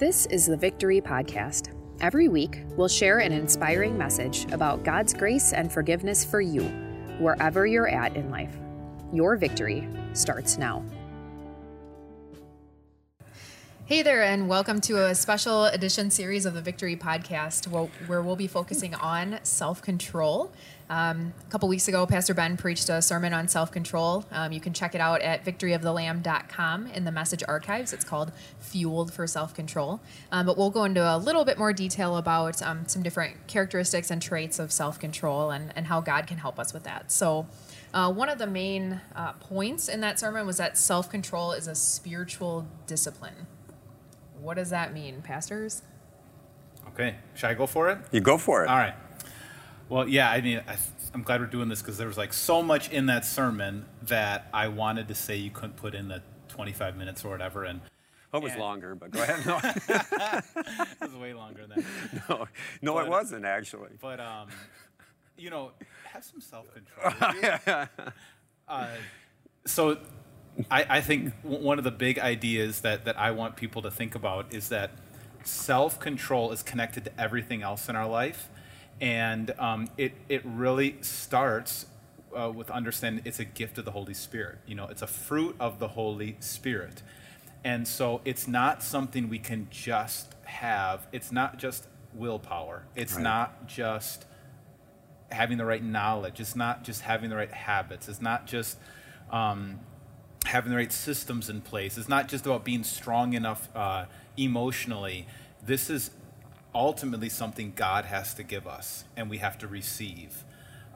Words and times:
This 0.00 0.24
is 0.30 0.46
the 0.46 0.56
Victory 0.56 0.98
Podcast. 1.02 1.74
Every 2.00 2.28
week, 2.28 2.62
we'll 2.74 2.88
share 2.88 3.18
an 3.18 3.32
inspiring 3.32 3.98
message 3.98 4.50
about 4.50 4.82
God's 4.82 5.12
grace 5.12 5.52
and 5.52 5.70
forgiveness 5.70 6.24
for 6.24 6.40
you, 6.40 6.62
wherever 7.18 7.66
you're 7.66 7.86
at 7.86 8.16
in 8.16 8.30
life. 8.30 8.56
Your 9.12 9.36
victory 9.36 9.86
starts 10.14 10.56
now. 10.56 10.82
Hey 13.90 14.02
there, 14.02 14.22
and 14.22 14.48
welcome 14.48 14.80
to 14.82 15.04
a 15.06 15.16
special 15.16 15.64
edition 15.64 16.12
series 16.12 16.46
of 16.46 16.54
the 16.54 16.62
Victory 16.62 16.94
Podcast 16.94 17.66
where 18.06 18.22
we'll 18.22 18.36
be 18.36 18.46
focusing 18.46 18.94
on 18.94 19.40
self 19.42 19.82
control. 19.82 20.52
Um, 20.88 21.32
a 21.44 21.50
couple 21.50 21.68
weeks 21.68 21.88
ago, 21.88 22.06
Pastor 22.06 22.32
Ben 22.32 22.56
preached 22.56 22.88
a 22.88 23.02
sermon 23.02 23.32
on 23.32 23.48
self 23.48 23.72
control. 23.72 24.24
Um, 24.30 24.52
you 24.52 24.60
can 24.60 24.72
check 24.72 24.94
it 24.94 25.00
out 25.00 25.22
at 25.22 25.44
victoryofthelamb.com 25.44 26.86
in 26.86 27.04
the 27.04 27.10
message 27.10 27.42
archives. 27.48 27.92
It's 27.92 28.04
called 28.04 28.30
Fueled 28.60 29.12
for 29.12 29.26
Self 29.26 29.54
Control. 29.54 30.00
Um, 30.30 30.46
but 30.46 30.56
we'll 30.56 30.70
go 30.70 30.84
into 30.84 31.02
a 31.02 31.18
little 31.18 31.44
bit 31.44 31.58
more 31.58 31.72
detail 31.72 32.16
about 32.16 32.62
um, 32.62 32.86
some 32.86 33.02
different 33.02 33.48
characteristics 33.48 34.12
and 34.12 34.22
traits 34.22 34.60
of 34.60 34.70
self 34.70 35.00
control 35.00 35.50
and, 35.50 35.72
and 35.74 35.88
how 35.88 36.00
God 36.00 36.28
can 36.28 36.38
help 36.38 36.60
us 36.60 36.72
with 36.72 36.84
that. 36.84 37.10
So, 37.10 37.48
uh, 37.92 38.12
one 38.12 38.28
of 38.28 38.38
the 38.38 38.46
main 38.46 39.00
uh, 39.16 39.32
points 39.32 39.88
in 39.88 40.00
that 40.02 40.20
sermon 40.20 40.46
was 40.46 40.58
that 40.58 40.78
self 40.78 41.10
control 41.10 41.50
is 41.50 41.66
a 41.66 41.74
spiritual 41.74 42.68
discipline. 42.86 43.48
What 44.40 44.56
does 44.56 44.70
that 44.70 44.94
mean, 44.94 45.22
pastors? 45.22 45.82
Okay, 46.88 47.16
should 47.34 47.50
I 47.50 47.54
go 47.54 47.66
for 47.66 47.90
it? 47.90 47.98
You 48.10 48.20
go 48.20 48.38
for 48.38 48.64
it. 48.64 48.68
All 48.68 48.76
right. 48.76 48.94
Well, 49.88 50.08
yeah, 50.08 50.30
I 50.30 50.40
mean, 50.40 50.62
I, 50.66 50.76
am 51.14 51.22
glad 51.22 51.40
we're 51.40 51.46
doing 51.46 51.68
this 51.68 51.82
because 51.82 51.98
there 51.98 52.06
was 52.06 52.16
like 52.16 52.32
so 52.32 52.62
much 52.62 52.90
in 52.90 53.06
that 53.06 53.24
sermon 53.24 53.84
that 54.02 54.48
I 54.54 54.68
wanted 54.68 55.08
to 55.08 55.14
say 55.14 55.36
you 55.36 55.50
couldn't 55.50 55.76
put 55.76 55.94
in 55.94 56.08
the 56.08 56.22
25 56.48 56.96
minutes 56.96 57.24
or 57.24 57.30
whatever, 57.30 57.64
and. 57.64 57.80
It 58.32 58.40
was 58.40 58.52
and, 58.52 58.60
longer, 58.60 58.94
but 58.94 59.10
go 59.10 59.20
ahead. 59.20 59.44
No. 59.46 59.58
it 60.78 61.00
was 61.00 61.16
way 61.16 61.34
longer 61.34 61.66
than 61.66 61.84
that. 61.84 62.28
No, 62.28 62.46
no, 62.80 62.94
but, 62.94 63.06
it 63.06 63.10
wasn't 63.10 63.44
actually. 63.44 63.90
But 64.00 64.20
um, 64.20 64.48
you 65.36 65.50
know, 65.50 65.72
have 66.04 66.22
some 66.22 66.40
self-control. 66.40 67.86
uh, 68.68 68.86
so 69.66 69.98
I, 70.70 70.86
I 70.88 71.00
think 71.00 71.32
one 71.42 71.78
of 71.78 71.84
the 71.84 71.90
big 71.90 72.18
ideas 72.18 72.80
that, 72.80 73.04
that 73.04 73.18
I 73.18 73.30
want 73.30 73.56
people 73.56 73.82
to 73.82 73.90
think 73.90 74.14
about 74.14 74.52
is 74.52 74.68
that 74.68 74.90
self 75.44 75.98
control 76.00 76.52
is 76.52 76.62
connected 76.62 77.04
to 77.04 77.20
everything 77.20 77.62
else 77.62 77.88
in 77.88 77.96
our 77.96 78.08
life. 78.08 78.48
And 79.00 79.52
um, 79.58 79.88
it, 79.96 80.12
it 80.28 80.42
really 80.44 80.96
starts 81.00 81.86
uh, 82.38 82.50
with 82.54 82.70
understanding 82.70 83.22
it's 83.24 83.38
a 83.38 83.44
gift 83.44 83.78
of 83.78 83.84
the 83.84 83.90
Holy 83.92 84.14
Spirit. 84.14 84.58
You 84.66 84.74
know, 84.74 84.86
it's 84.88 85.02
a 85.02 85.06
fruit 85.06 85.56
of 85.58 85.78
the 85.78 85.88
Holy 85.88 86.36
Spirit. 86.40 87.02
And 87.64 87.86
so 87.86 88.20
it's 88.24 88.46
not 88.46 88.82
something 88.82 89.28
we 89.28 89.38
can 89.38 89.68
just 89.70 90.34
have, 90.44 91.06
it's 91.12 91.30
not 91.30 91.58
just 91.58 91.86
willpower, 92.14 92.84
it's 92.96 93.14
right. 93.14 93.22
not 93.22 93.66
just 93.66 94.24
having 95.30 95.58
the 95.58 95.64
right 95.64 95.84
knowledge, 95.84 96.40
it's 96.40 96.56
not 96.56 96.84
just 96.84 97.02
having 97.02 97.30
the 97.30 97.36
right 97.36 97.52
habits, 97.52 98.08
it's 98.08 98.20
not 98.20 98.46
just. 98.46 98.78
Um, 99.30 99.80
having 100.46 100.70
the 100.70 100.76
right 100.76 100.92
systems 100.92 101.50
in 101.50 101.60
place. 101.60 101.98
It's 101.98 102.08
not 102.08 102.28
just 102.28 102.46
about 102.46 102.64
being 102.64 102.84
strong 102.84 103.34
enough 103.34 103.68
uh, 103.74 104.06
emotionally. 104.36 105.26
This 105.64 105.90
is 105.90 106.10
ultimately 106.74 107.28
something 107.28 107.72
God 107.76 108.04
has 108.06 108.34
to 108.34 108.42
give 108.42 108.66
us, 108.66 109.04
and 109.16 109.28
we 109.28 109.38
have 109.38 109.58
to 109.58 109.66
receive. 109.66 110.44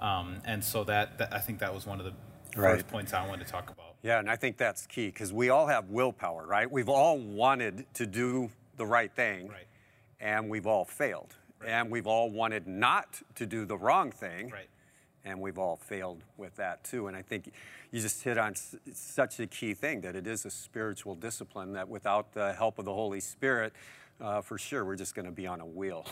Um, 0.00 0.36
and 0.44 0.62
so 0.62 0.84
that, 0.84 1.18
that, 1.18 1.32
I 1.32 1.38
think 1.38 1.58
that 1.60 1.74
was 1.74 1.86
one 1.86 2.00
of 2.00 2.06
the 2.06 2.12
right. 2.60 2.74
first 2.74 2.88
points 2.88 3.12
I 3.12 3.26
wanted 3.26 3.46
to 3.46 3.52
talk 3.52 3.70
about. 3.70 3.94
Yeah, 4.02 4.18
and 4.18 4.30
I 4.30 4.36
think 4.36 4.56
that's 4.56 4.86
key 4.86 5.06
because 5.06 5.32
we 5.32 5.48
all 5.48 5.66
have 5.66 5.88
willpower, 5.90 6.46
right? 6.46 6.70
We've 6.70 6.88
all 6.88 7.18
wanted 7.18 7.86
to 7.94 8.06
do 8.06 8.50
the 8.76 8.86
right 8.86 9.12
thing, 9.14 9.48
right. 9.48 9.66
and 10.20 10.48
we've 10.48 10.66
all 10.66 10.84
failed. 10.84 11.34
Right. 11.60 11.70
And 11.70 11.90
we've 11.90 12.06
all 12.06 12.30
wanted 12.30 12.66
not 12.66 13.22
to 13.36 13.46
do 13.46 13.64
the 13.64 13.78
wrong 13.78 14.10
thing, 14.10 14.50
right 14.50 14.68
and 15.24 15.40
we've 15.40 15.58
all 15.58 15.76
failed 15.76 16.22
with 16.36 16.56
that 16.56 16.84
too. 16.84 17.06
And 17.06 17.16
I 17.16 17.22
think 17.22 17.50
you 17.90 18.00
just 18.00 18.22
hit 18.22 18.38
on 18.38 18.54
such 18.92 19.40
a 19.40 19.46
key 19.46 19.74
thing 19.74 20.02
that 20.02 20.16
it 20.16 20.26
is 20.26 20.44
a 20.44 20.50
spiritual 20.50 21.14
discipline 21.14 21.72
that 21.72 21.88
without 21.88 22.32
the 22.32 22.52
help 22.52 22.78
of 22.78 22.84
the 22.84 22.92
Holy 22.92 23.20
Spirit, 23.20 23.72
uh, 24.20 24.40
for 24.40 24.58
sure, 24.58 24.84
we're 24.84 24.96
just 24.96 25.14
going 25.14 25.26
to 25.26 25.32
be 25.32 25.46
on 25.46 25.60
a 25.60 25.66
wheel, 25.66 26.06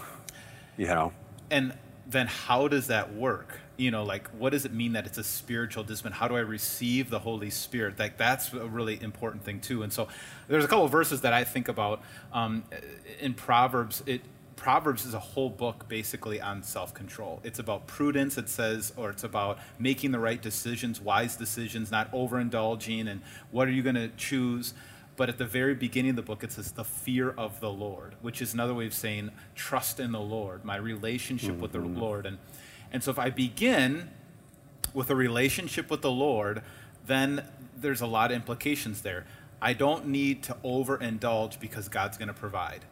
you 0.77 0.87
know. 0.87 1.13
And 1.51 1.75
then 2.07 2.27
how 2.27 2.67
does 2.67 2.89
that 2.89 3.15
work? 3.15 3.61
You 3.77 3.91
know, 3.91 4.03
like 4.03 4.29
what 4.31 4.51
does 4.51 4.65
it 4.65 4.73
mean 4.73 4.93
that 4.95 5.07
it's 5.07 5.19
a 5.19 5.25
spiritual 5.25 5.85
discipline? 5.85 6.13
How 6.13 6.29
do 6.29 6.37
I 6.37 6.41
receive 6.41 7.11
the 7.11 7.21
Holy 7.21 7.51
Spirit? 7.51 7.99
Like 7.99 8.17
that's 8.17 8.53
a 8.53 8.67
really 8.67 9.01
important 9.01 9.45
thing 9.45 9.61
too. 9.61 9.83
And 9.83 9.93
so 9.93 10.09
there's 10.49 10.65
a 10.65 10.69
couple 10.69 10.85
of 10.85 10.91
verses 10.91 11.21
that 11.21 11.33
I 11.33 11.45
think 11.45 11.69
about 11.69 12.03
um, 12.33 12.65
in 13.21 13.35
Proverbs. 13.35 14.03
It 14.07 14.23
Proverbs 14.57 15.05
is 15.05 15.15
a 15.15 15.19
whole 15.19 15.51
book 15.51 15.89
basically 15.89 16.41
on 16.41 16.63
self 16.63 16.95
control. 16.95 17.41
It's 17.43 17.59
about 17.59 17.87
prudence, 17.87 18.39
it 18.39 18.49
says, 18.49 18.93
or 18.97 19.11
it's 19.11 19.25
about 19.25 19.59
making 19.79 20.13
the 20.13 20.19
right 20.19 20.41
decisions, 20.41 21.01
wise 21.01 21.37
decisions, 21.37 21.91
not 21.91 22.13
overindulging, 22.13 23.09
and 23.09 23.23
what 23.51 23.69
are 23.69 23.73
you 23.73 23.83
going 23.83 23.97
to 23.97 24.09
choose. 24.17 24.75
But 25.17 25.29
at 25.29 25.39
the 25.39 25.45
very 25.45 25.75
beginning 25.75 26.11
of 26.11 26.17
the 26.17 26.23
book, 26.23 26.43
it 26.43 26.53
says 26.53 26.73
the 26.73 26.85
fear 26.85 27.31
of 27.31 27.61
the 27.61 27.71
Lord, 27.71 28.15
which 28.23 28.41
is 28.41 28.55
another 28.55 28.75
way 28.75 28.87
of 28.87 28.95
saying 28.95 29.31
trust 29.55 30.01
in 30.01 30.13
the 30.13 30.21
Lord, 30.21 30.65
my 30.65 30.77
relationship 30.77 31.53
mm-hmm. 31.53 31.61
with 31.61 31.73
the 31.73 31.79
mm-hmm. 31.79 31.99
Lord. 31.99 32.27
And, 32.27 32.39
and 32.91 33.03
so 33.03 33.11
if 33.11 33.19
I 33.19 33.31
begin 33.31 34.11
with 34.95 35.11
a 35.11 35.15
relationship 35.15 35.91
with 35.91 36.03
the 36.03 36.11
Lord, 36.11 36.63
then 37.07 37.45
there's 37.77 38.01
a 38.01 38.07
lot 38.07 38.31
of 38.31 38.37
implications 38.37 39.03
there. 39.03 39.27
I 39.61 39.75
don't 39.75 40.07
need 40.09 40.43
to 40.45 40.57
overindulge 40.65 41.61
because 41.61 41.89
God's 41.89 42.17
going 42.17 42.29
to 42.29 42.35
provide. 42.35 42.85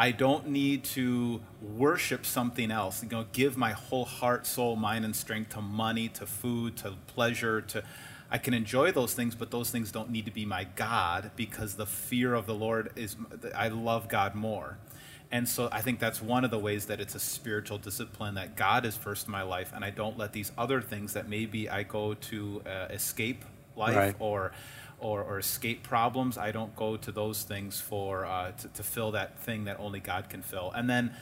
I 0.00 0.12
don't 0.12 0.48
need 0.48 0.84
to 0.84 1.42
worship 1.60 2.24
something 2.24 2.70
else. 2.70 3.02
You 3.02 3.10
know, 3.10 3.26
give 3.34 3.58
my 3.58 3.72
whole 3.72 4.06
heart, 4.06 4.46
soul, 4.46 4.74
mind, 4.74 5.04
and 5.04 5.14
strength 5.14 5.50
to 5.50 5.60
money, 5.60 6.08
to 6.08 6.24
food, 6.24 6.78
to 6.78 6.94
pleasure, 7.08 7.60
to 7.60 7.84
I 8.30 8.38
can 8.38 8.54
enjoy 8.54 8.92
those 8.92 9.12
things, 9.12 9.34
but 9.34 9.50
those 9.50 9.68
things 9.68 9.92
don't 9.92 10.08
need 10.08 10.24
to 10.24 10.30
be 10.30 10.46
my 10.46 10.64
God 10.74 11.32
because 11.36 11.74
the 11.74 11.84
fear 11.84 12.32
of 12.32 12.46
the 12.46 12.54
Lord 12.54 12.92
is 12.96 13.14
I 13.54 13.68
love 13.68 14.08
God 14.08 14.34
more. 14.34 14.78
And 15.30 15.46
so 15.46 15.68
I 15.70 15.82
think 15.82 16.00
that's 16.00 16.22
one 16.22 16.46
of 16.46 16.50
the 16.50 16.58
ways 16.58 16.86
that 16.86 16.98
it's 16.98 17.14
a 17.14 17.20
spiritual 17.20 17.76
discipline 17.76 18.36
that 18.36 18.56
God 18.56 18.86
is 18.86 18.96
first 18.96 19.26
in 19.26 19.32
my 19.32 19.42
life, 19.42 19.70
and 19.74 19.84
I 19.84 19.90
don't 19.90 20.16
let 20.16 20.32
these 20.32 20.50
other 20.56 20.80
things 20.80 21.12
that 21.12 21.28
maybe 21.28 21.68
I 21.68 21.82
go 21.82 22.14
to 22.14 22.62
uh, 22.64 22.86
escape 22.88 23.44
life 23.76 23.96
right. 23.96 24.16
or 24.18 24.52
or, 25.00 25.22
or 25.22 25.38
escape 25.38 25.82
problems. 25.82 26.38
I 26.38 26.52
don't 26.52 26.74
go 26.76 26.96
to 26.96 27.12
those 27.12 27.42
things 27.42 27.80
for 27.80 28.24
uh, 28.24 28.52
to, 28.52 28.68
to 28.68 28.82
fill 28.82 29.10
that 29.12 29.38
thing 29.38 29.64
that 29.64 29.78
only 29.80 30.00
God 30.00 30.28
can 30.28 30.42
fill. 30.42 30.70
And 30.72 30.88
then, 30.88 31.14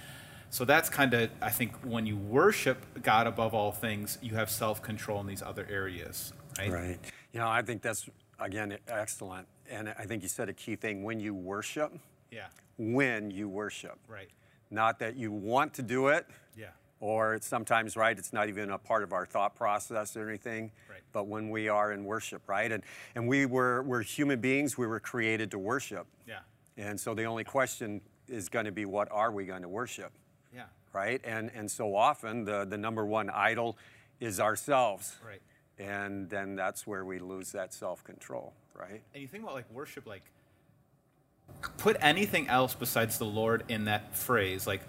so 0.51 0.65
that's 0.65 0.89
kind 0.89 1.15
of 1.15 1.31
I 1.41 1.51
think 1.51 1.75
when 1.85 2.07
you 2.07 2.17
worship 2.17 3.03
God 3.03 3.27
above 3.27 3.55
all 3.55 3.73
things, 3.73 4.19
you 4.23 4.35
have 4.35 4.51
self 4.51 4.83
control 4.83 5.21
in 5.21 5.27
these 5.27 5.43
other 5.43 5.67
areas, 5.71 6.33
right? 6.59 6.71
Right. 6.71 6.99
You 7.33 7.41
know, 7.41 7.49
I 7.49 7.63
think 7.63 7.83
that's 7.83 8.09
again 8.41 8.77
excellent, 8.89 9.47
and 9.71 9.91
I 9.99 10.05
think 10.05 10.23
you 10.23 10.29
said 10.29 10.49
a 10.49 10.55
key 10.55 10.77
thing 10.77 11.03
when 11.03 11.21
you 11.21 11.35
worship. 11.35 11.93
Yeah. 12.31 12.47
When 12.79 13.31
you 13.31 13.49
worship. 13.49 13.99
Right. 14.07 14.29
Not 14.71 14.99
that 14.99 15.17
you 15.17 15.33
want 15.33 15.75
to 15.75 15.83
do 15.83 16.09
it. 16.09 16.27
Yeah 16.57 16.69
or 17.01 17.35
it's 17.35 17.47
sometimes 17.47 17.97
right 17.97 18.19
it's 18.19 18.33
not 18.33 18.49
even 18.49 18.71
a 18.71 18.79
part 18.79 19.03
of 19.03 19.13
our 19.13 19.25
thought 19.25 19.55
process 19.55 20.17
or 20.17 20.29
anything 20.29 20.71
right. 20.91 21.01
but 21.13 21.27
when 21.27 21.51
we 21.51 21.69
are 21.69 21.93
in 21.93 22.05
worship 22.05 22.43
right? 22.49 22.73
And 22.73 22.83
and 23.15 23.29
we 23.29 23.47
were 23.47 23.83
we're 23.83 24.03
human 24.03 24.41
beings 24.41 24.77
we 24.77 24.87
were 24.87 25.01
created 25.01 25.51
to 25.53 25.59
worship. 25.59 26.07
Yeah. 26.27 26.41
And 26.77 26.99
so 26.99 27.15
the 27.15 27.25
only 27.25 27.45
question 27.45 28.01
is 28.29 28.49
going 28.49 28.67
to 28.67 28.73
be 28.73 28.85
what 28.85 29.09
are 29.11 29.33
we 29.33 29.45
going 29.45 29.63
to 29.63 29.69
worship? 29.69 30.13
Yeah. 30.55 30.65
Right? 30.93 31.21
And 31.25 31.51
and 31.55 31.71
so 31.71 31.95
often 31.95 32.45
the 32.45 32.65
the 32.65 32.79
number 32.79 33.05
one 33.05 33.31
idol 33.31 33.79
is 34.21 34.41
ourselves. 34.41 35.17
Right. 35.25 35.43
And 35.79 36.29
then 36.29 36.57
that's 36.57 36.87
where 36.89 37.05
we 37.05 37.21
lose 37.21 37.53
that 37.53 37.73
self-control 37.73 38.53
right? 38.79 39.03
And 39.13 39.23
you 39.23 39.29
think 39.29 39.43
about 39.43 39.55
like 39.55 39.71
worship 39.71 40.07
like 40.07 40.23
put 41.79 41.97
anything 42.01 42.49
else 42.49 42.75
besides 42.75 43.19
the 43.19 43.25
lord 43.25 43.65
in 43.69 43.87
that 43.87 44.15
phrase 44.15 44.67
like 44.67 44.83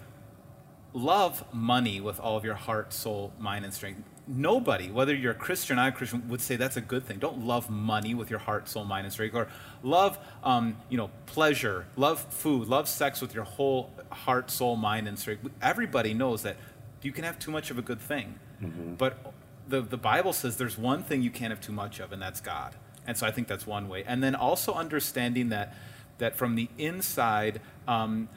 love 0.92 1.44
money 1.52 2.00
with 2.00 2.18
all 2.20 2.36
of 2.36 2.44
your 2.44 2.54
heart, 2.54 2.92
soul, 2.92 3.32
mind, 3.38 3.64
and 3.64 3.72
strength. 3.72 4.02
Nobody, 4.26 4.90
whether 4.90 5.14
you're 5.14 5.32
a 5.32 5.36
Christian 5.36 5.74
or 5.74 5.82
not 5.82 5.88
a 5.88 5.92
Christian, 5.92 6.28
would 6.28 6.40
say 6.40 6.56
that's 6.56 6.76
a 6.76 6.80
good 6.80 7.04
thing. 7.04 7.18
Don't 7.18 7.44
love 7.44 7.68
money 7.68 8.14
with 8.14 8.30
your 8.30 8.38
heart, 8.38 8.68
soul, 8.68 8.84
mind, 8.84 9.04
and 9.04 9.12
strength, 9.12 9.34
or 9.34 9.48
love, 9.82 10.18
um, 10.44 10.76
you 10.88 10.96
know, 10.96 11.10
pleasure, 11.26 11.86
love 11.96 12.20
food, 12.20 12.68
love 12.68 12.88
sex 12.88 13.20
with 13.20 13.34
your 13.34 13.44
whole 13.44 13.90
heart, 14.10 14.50
soul, 14.50 14.76
mind, 14.76 15.08
and 15.08 15.18
strength. 15.18 15.48
Everybody 15.60 16.14
knows 16.14 16.42
that 16.42 16.56
you 17.02 17.12
can 17.12 17.24
have 17.24 17.38
too 17.38 17.50
much 17.50 17.70
of 17.70 17.78
a 17.78 17.82
good 17.82 18.00
thing, 18.00 18.38
mm-hmm. 18.62 18.94
but 18.94 19.32
the 19.66 19.80
the 19.80 19.96
Bible 19.96 20.32
says 20.32 20.56
there's 20.56 20.78
one 20.78 21.02
thing 21.02 21.22
you 21.22 21.30
can't 21.30 21.50
have 21.50 21.60
too 21.60 21.72
much 21.72 21.98
of, 21.98 22.12
and 22.12 22.20
that's 22.20 22.40
God. 22.40 22.74
And 23.06 23.16
so 23.16 23.26
I 23.26 23.30
think 23.32 23.48
that's 23.48 23.66
one 23.66 23.88
way. 23.88 24.04
And 24.06 24.22
then 24.22 24.34
also 24.34 24.74
understanding 24.74 25.48
that 25.48 25.74
that 26.18 26.36
from 26.36 26.54
the 26.54 26.68
inside. 26.78 27.60
Um, 27.88 28.28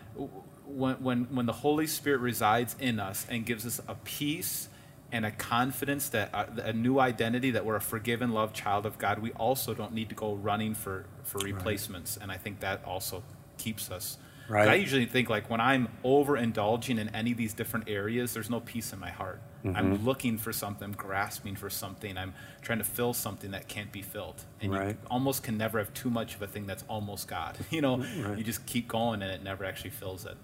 when, 0.73 0.95
when, 0.95 1.23
when 1.35 1.45
the 1.45 1.53
Holy 1.53 1.87
Spirit 1.87 2.19
resides 2.19 2.75
in 2.79 2.99
us 2.99 3.25
and 3.29 3.45
gives 3.45 3.65
us 3.65 3.81
a 3.87 3.95
peace 3.95 4.69
and 5.11 5.25
a 5.25 5.31
confidence 5.31 6.09
that 6.09 6.29
uh, 6.33 6.45
a 6.63 6.73
new 6.73 6.99
identity 6.99 7.51
that 7.51 7.65
we're 7.65 7.75
a 7.75 7.81
forgiven, 7.81 8.31
loved 8.31 8.55
child 8.55 8.85
of 8.85 8.97
God, 8.97 9.19
we 9.19 9.31
also 9.33 9.73
don't 9.73 9.93
need 9.93 10.09
to 10.09 10.15
go 10.15 10.33
running 10.33 10.73
for, 10.73 11.05
for 11.23 11.37
replacements. 11.39 12.17
Right. 12.17 12.23
And 12.23 12.31
I 12.31 12.37
think 12.37 12.59
that 12.61 12.83
also 12.83 13.23
keeps 13.57 13.91
us 13.91 14.17
Right. 14.49 14.67
I 14.67 14.73
usually 14.75 15.05
think 15.05 15.29
like 15.29 15.49
when 15.49 15.61
I'm 15.61 15.87
overindulging 16.03 16.99
in 16.99 17.09
any 17.15 17.31
of 17.31 17.37
these 17.37 17.53
different 17.53 17.87
areas, 17.89 18.33
there's 18.33 18.49
no 18.49 18.59
peace 18.59 18.91
in 18.91 18.99
my 18.99 19.09
heart. 19.09 19.39
Mm-hmm. 19.63 19.77
I'm 19.77 20.03
looking 20.05 20.37
for 20.37 20.51
something, 20.51 20.83
I'm 20.83 20.91
grasping 20.91 21.55
for 21.55 21.69
something. 21.69 22.17
I'm 22.17 22.33
trying 22.61 22.79
to 22.79 22.83
fill 22.83 23.13
something 23.13 23.51
that 23.51 23.69
can't 23.69 23.91
be 23.91 24.01
filled. 24.01 24.43
And 24.61 24.73
Right. 24.73 24.87
you 24.89 24.97
almost 25.09 25.43
can 25.43 25.57
never 25.57 25.77
have 25.77 25.93
too 25.93 26.09
much 26.09 26.35
of 26.35 26.41
a 26.41 26.47
thing 26.47 26.65
that's 26.65 26.83
almost 26.89 27.27
God. 27.29 27.57
You 27.71 27.81
know, 27.81 27.97
Right. 27.97 28.37
you 28.37 28.43
just 28.43 28.65
keep 28.65 28.87
going 28.89 29.21
and 29.21 29.31
it 29.31 29.41
never 29.43 29.63
actually 29.63 29.91
fills 29.91 30.25
it. 30.25 30.35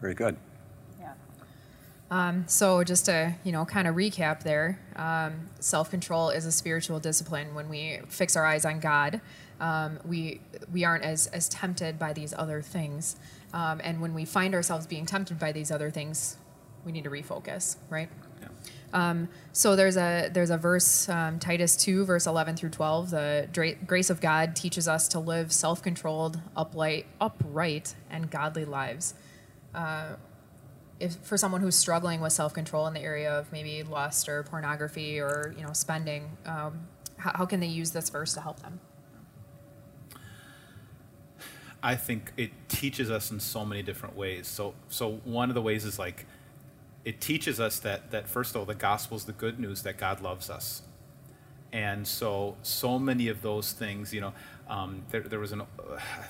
Very 0.00 0.14
good. 0.14 0.36
Yeah. 2.10 2.32
So 2.46 2.84
just 2.84 3.04
to 3.06 3.34
you 3.44 3.52
know 3.52 3.64
kind 3.64 3.86
of 3.86 3.94
recap 3.94 4.42
there, 4.42 4.78
um, 4.96 5.48
self 5.60 5.90
control 5.90 6.30
is 6.30 6.46
a 6.46 6.52
spiritual 6.52 6.98
discipline. 7.00 7.54
When 7.54 7.68
we 7.68 8.00
fix 8.08 8.34
our 8.36 8.44
eyes 8.46 8.64
on 8.64 8.80
God, 8.80 9.20
um, 9.60 9.98
we 10.06 10.40
we 10.72 10.84
aren't 10.84 11.04
as 11.04 11.26
as 11.28 11.48
tempted 11.48 11.98
by 11.98 12.12
these 12.12 12.34
other 12.34 12.62
things. 12.62 13.16
Um, 13.52 13.80
and 13.84 14.00
when 14.00 14.14
we 14.14 14.24
find 14.24 14.54
ourselves 14.54 14.86
being 14.86 15.06
tempted 15.06 15.38
by 15.38 15.52
these 15.52 15.70
other 15.70 15.90
things, 15.90 16.36
we 16.84 16.92
need 16.92 17.04
to 17.04 17.10
refocus, 17.10 17.76
right? 17.90 18.08
Yeah. 18.40 18.48
So 19.52 19.76
there's 19.76 19.96
a 19.96 20.30
there's 20.32 20.50
a 20.50 20.58
verse 20.58 21.08
um, 21.08 21.38
Titus 21.40 21.76
two 21.76 22.04
verse 22.04 22.26
eleven 22.26 22.56
through 22.56 22.70
twelve. 22.70 23.10
The 23.10 23.48
dra- 23.52 23.74
grace 23.74 24.10
of 24.10 24.20
God 24.20 24.54
teaches 24.56 24.86
us 24.88 25.08
to 25.08 25.18
live 25.18 25.52
self 25.52 25.82
controlled, 25.82 26.40
upright, 26.56 27.06
upright, 27.20 27.94
and 28.10 28.30
godly 28.30 28.64
lives. 28.64 29.14
Uh, 29.74 30.16
if 31.00 31.16
for 31.16 31.36
someone 31.36 31.60
who's 31.60 31.76
struggling 31.76 32.20
with 32.20 32.32
self 32.32 32.54
control 32.54 32.86
in 32.86 32.94
the 32.94 33.02
area 33.02 33.32
of 33.32 33.50
maybe 33.52 33.82
lust 33.82 34.28
or 34.28 34.44
pornography 34.44 35.20
or 35.20 35.54
you 35.56 35.64
know 35.64 35.72
spending, 35.72 36.36
um, 36.46 36.86
how, 37.16 37.32
how 37.34 37.46
can 37.46 37.60
they 37.60 37.66
use 37.66 37.90
this 37.90 38.10
verse 38.10 38.34
to 38.34 38.40
help 38.40 38.60
them? 38.60 38.80
I 41.82 41.94
think 41.94 42.32
it 42.36 42.50
teaches 42.68 43.10
us 43.10 43.30
in 43.30 43.40
so 43.40 43.64
many 43.64 43.82
different 43.82 44.16
ways. 44.16 44.46
So, 44.46 44.74
so 44.88 45.20
one 45.24 45.48
of 45.48 45.54
the 45.54 45.62
ways 45.62 45.84
is 45.84 45.98
like, 45.98 46.26
it 47.04 47.20
teaches 47.20 47.60
us 47.60 47.78
that 47.80 48.10
that 48.10 48.28
first 48.28 48.54
of 48.54 48.60
all, 48.60 48.66
the 48.66 48.74
gospel 48.74 49.16
is 49.16 49.24
the 49.24 49.32
good 49.32 49.58
news 49.58 49.82
that 49.82 49.96
God 49.96 50.20
loves 50.20 50.50
us, 50.50 50.82
and 51.72 52.06
so 52.06 52.56
so 52.62 52.98
many 52.98 53.28
of 53.28 53.40
those 53.40 53.72
things, 53.72 54.12
you 54.12 54.20
know, 54.20 54.32
um, 54.68 55.02
there, 55.10 55.20
there 55.20 55.38
was 55.38 55.52
a 55.52 55.62
uh, 55.62 55.66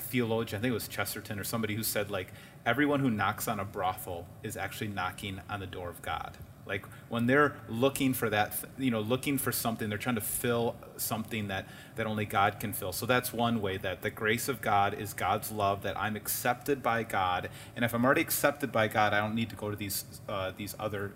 theologian, 0.08 0.58
I 0.58 0.62
think 0.62 0.70
it 0.70 0.74
was 0.74 0.88
Chesterton 0.88 1.38
or 1.38 1.44
somebody 1.44 1.74
who 1.74 1.82
said 1.82 2.10
like, 2.10 2.32
everyone 2.64 3.00
who 3.00 3.10
knocks 3.10 3.48
on 3.48 3.58
a 3.58 3.64
brothel 3.64 4.26
is 4.42 4.56
actually 4.56 4.88
knocking 4.88 5.40
on 5.50 5.60
the 5.60 5.66
door 5.66 5.88
of 5.88 6.00
God. 6.02 6.36
Like 6.68 6.86
when 7.08 7.26
they're 7.26 7.56
looking 7.68 8.12
for 8.12 8.28
that, 8.30 8.54
you 8.78 8.90
know, 8.90 9.00
looking 9.00 9.38
for 9.38 9.50
something, 9.50 9.88
they're 9.88 9.98
trying 9.98 10.16
to 10.16 10.20
fill 10.20 10.76
something 10.96 11.48
that, 11.48 11.66
that 11.96 12.06
only 12.06 12.26
God 12.26 12.60
can 12.60 12.72
fill. 12.72 12.92
So 12.92 13.06
that's 13.06 13.32
one 13.32 13.60
way 13.62 13.78
that 13.78 14.02
the 14.02 14.10
grace 14.10 14.48
of 14.48 14.60
God 14.60 14.94
is 14.94 15.14
God's 15.14 15.50
love, 15.50 15.82
that 15.82 15.98
I'm 15.98 16.14
accepted 16.14 16.82
by 16.82 17.02
God. 17.02 17.48
And 17.74 17.84
if 17.84 17.94
I'm 17.94 18.04
already 18.04 18.20
accepted 18.20 18.70
by 18.70 18.88
God, 18.88 19.14
I 19.14 19.20
don't 19.20 19.34
need 19.34 19.50
to 19.50 19.56
go 19.56 19.70
to 19.70 19.76
these, 19.76 20.04
uh, 20.28 20.52
these 20.56 20.76
other 20.78 21.12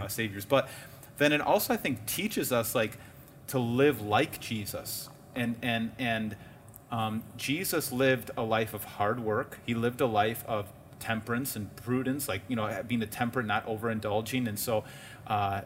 uh, 0.00 0.08
saviors. 0.08 0.44
But 0.44 0.68
then 1.16 1.32
it 1.32 1.40
also, 1.40 1.72
I 1.72 1.76
think, 1.76 2.06
teaches 2.06 2.52
us 2.52 2.74
like 2.74 2.98
to 3.48 3.58
live 3.58 4.02
like 4.02 4.40
Jesus. 4.40 5.08
And, 5.34 5.56
and, 5.62 5.92
and 5.98 6.36
um, 6.90 7.22
Jesus 7.36 7.92
lived 7.92 8.30
a 8.36 8.42
life 8.42 8.74
of 8.74 8.84
hard 8.84 9.20
work. 9.20 9.58
He 9.64 9.74
lived 9.74 10.00
a 10.00 10.06
life 10.06 10.44
of 10.46 10.66
temperance 11.00 11.56
and 11.56 11.74
prudence, 11.76 12.28
like 12.28 12.42
you 12.48 12.56
know, 12.56 12.82
being 12.86 13.02
a 13.02 13.06
temperate, 13.06 13.46
not 13.46 13.66
overindulging, 13.66 14.48
and 14.48 14.58
so 14.58 14.84
uh, 15.26 15.62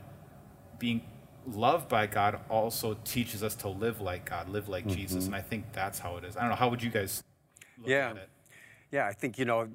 being 0.78 1.02
loved 1.46 1.88
by 1.88 2.06
God 2.06 2.40
also 2.48 2.96
teaches 3.04 3.42
us 3.42 3.54
to 3.56 3.68
live 3.68 4.00
like 4.00 4.24
God, 4.24 4.48
live 4.48 4.68
like 4.68 4.86
Jesus, 4.86 5.26
and 5.26 5.34
I 5.34 5.42
think 5.42 5.72
that's 5.72 5.98
how 5.98 6.16
it 6.16 6.24
is. 6.24 6.36
I 6.36 6.40
don't 6.40 6.50
know. 6.50 6.56
How 6.56 6.68
would 6.70 6.82
you 6.82 6.90
guys 6.90 7.22
look 7.78 7.88
Yeah. 7.88 8.10
at 8.10 8.16
it? 8.16 8.28
Yeah, 8.90 9.06
I 9.06 9.12
think, 9.12 9.38
you 9.38 9.44
know, 9.44 9.68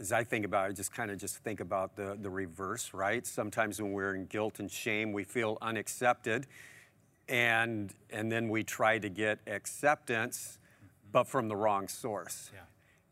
as 0.00 0.12
I 0.12 0.24
think 0.24 0.44
about 0.44 0.70
it, 0.70 0.74
just 0.74 0.92
kind 0.92 1.10
of 1.10 1.18
just 1.18 1.36
think 1.38 1.60
about 1.60 1.94
the, 1.94 2.16
the 2.20 2.30
reverse, 2.30 2.92
right? 2.94 3.26
Sometimes 3.26 3.80
when 3.80 3.92
we're 3.92 4.14
in 4.14 4.26
guilt 4.26 4.58
and 4.60 4.70
shame, 4.70 5.12
we 5.12 5.24
feel 5.24 5.58
unaccepted. 5.60 6.46
And, 7.28 7.92
and 8.10 8.30
then 8.30 8.48
we 8.48 8.62
try 8.62 8.98
to 8.98 9.08
get 9.08 9.40
acceptance, 9.46 10.58
but 11.12 11.24
from 11.28 11.48
the 11.48 11.56
wrong 11.56 11.88
source. 11.88 12.50
Yeah. 12.54 12.60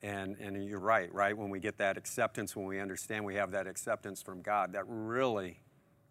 And, 0.04 0.36
and 0.38 0.62
you're 0.68 0.80
right, 0.80 1.12
right? 1.14 1.34
When 1.34 1.48
we 1.48 1.60
get 1.60 1.78
that 1.78 1.96
acceptance, 1.96 2.54
when 2.54 2.66
we 2.66 2.78
understand 2.78 3.24
we 3.24 3.36
have 3.36 3.52
that 3.52 3.66
acceptance 3.66 4.20
from 4.20 4.42
God, 4.42 4.74
that 4.74 4.84
really 4.86 5.60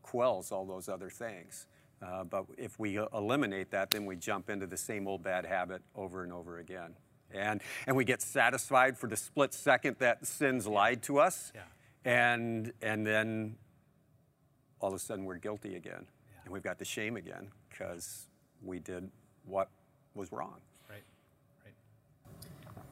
quells 0.01 0.51
all 0.51 0.65
those 0.65 0.89
other 0.89 1.11
things. 1.11 1.67
Uh, 2.01 2.23
but 2.23 2.45
if 2.57 2.79
we 2.79 2.97
eliminate 3.13 3.69
that, 3.69 3.91
then 3.91 4.07
we 4.07 4.15
jump 4.15 4.49
into 4.49 4.65
the 4.65 4.77
same 4.77 5.07
old 5.07 5.21
bad 5.21 5.45
habit 5.45 5.83
over 5.95 6.23
and 6.23 6.33
over 6.33 6.57
again. 6.57 6.95
And, 7.31 7.61
and 7.85 7.95
we 7.95 8.03
get 8.03 8.23
satisfied 8.23 8.97
for 8.97 9.07
the 9.07 9.15
split 9.15 9.53
second 9.53 9.97
that 9.99 10.25
sin's 10.25 10.65
lied 10.65 11.03
to 11.03 11.19
us. 11.19 11.51
Yeah. 11.53 11.61
And, 12.33 12.73
and 12.81 13.05
then 13.05 13.57
all 14.79 14.89
of 14.89 14.95
a 14.95 14.99
sudden 14.99 15.23
we're 15.25 15.37
guilty 15.37 15.75
again. 15.75 16.07
And 16.43 16.51
we've 16.51 16.63
got 16.63 16.79
the 16.79 16.85
shame 16.85 17.15
again 17.15 17.51
because 17.69 18.27
we 18.63 18.79
did 18.79 19.11
what 19.45 19.69
was 20.15 20.31
wrong. 20.31 20.61
Right. 20.89 21.03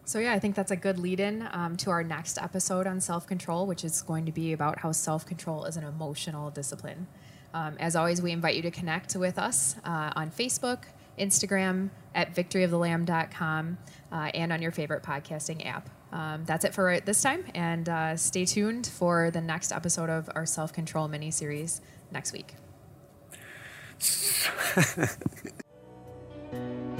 So 0.05 0.19
yeah, 0.19 0.33
I 0.33 0.39
think 0.39 0.55
that's 0.55 0.71
a 0.71 0.75
good 0.75 0.99
lead-in 0.99 1.47
um, 1.51 1.77
to 1.77 1.89
our 1.89 2.03
next 2.03 2.37
episode 2.37 2.87
on 2.87 2.99
self-control, 2.99 3.67
which 3.67 3.83
is 3.83 4.01
going 4.01 4.25
to 4.25 4.31
be 4.31 4.53
about 4.53 4.79
how 4.79 4.91
self-control 4.91 5.65
is 5.65 5.77
an 5.77 5.83
emotional 5.83 6.49
discipline. 6.49 7.07
Um, 7.53 7.75
as 7.79 7.95
always, 7.95 8.21
we 8.21 8.31
invite 8.31 8.55
you 8.55 8.61
to 8.63 8.71
connect 8.71 9.15
with 9.15 9.37
us 9.37 9.75
uh, 9.85 10.11
on 10.15 10.31
Facebook, 10.31 10.83
Instagram, 11.19 11.89
at 12.15 12.35
victoryofthelamb.com, 12.35 13.77
uh, 14.11 14.15
and 14.33 14.51
on 14.51 14.61
your 14.61 14.71
favorite 14.71 15.03
podcasting 15.03 15.65
app. 15.65 15.89
Um, 16.11 16.43
that's 16.45 16.65
it 16.65 16.73
for 16.73 16.83
right 16.83 17.05
this 17.05 17.21
time, 17.21 17.45
and 17.53 17.87
uh, 17.87 18.17
stay 18.17 18.45
tuned 18.45 18.87
for 18.87 19.31
the 19.31 19.41
next 19.41 19.71
episode 19.71 20.09
of 20.09 20.29
our 20.35 20.45
self-control 20.45 21.07
mini-series 21.07 21.81
next 22.11 22.33
week. 22.33 22.55